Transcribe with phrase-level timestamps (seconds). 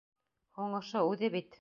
[0.59, 1.49] Һуң ошо үҙе бит.